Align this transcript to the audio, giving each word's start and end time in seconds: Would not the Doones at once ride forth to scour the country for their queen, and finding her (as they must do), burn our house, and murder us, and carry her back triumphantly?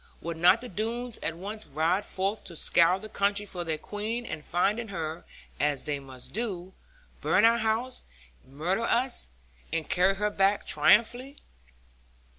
Would 0.19 0.37
not 0.37 0.61
the 0.61 0.67
Doones 0.67 1.19
at 1.21 1.35
once 1.37 1.67
ride 1.67 2.03
forth 2.03 2.43
to 2.45 2.55
scour 2.55 2.97
the 2.97 3.07
country 3.07 3.45
for 3.45 3.63
their 3.63 3.77
queen, 3.77 4.25
and 4.25 4.43
finding 4.43 4.87
her 4.87 5.25
(as 5.59 5.83
they 5.83 5.99
must 5.99 6.33
do), 6.33 6.73
burn 7.21 7.45
our 7.45 7.59
house, 7.59 8.03
and 8.43 8.53
murder 8.57 8.81
us, 8.81 9.29
and 9.71 9.87
carry 9.87 10.15
her 10.15 10.31
back 10.31 10.65
triumphantly? 10.65 11.37